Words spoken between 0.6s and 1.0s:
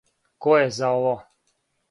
за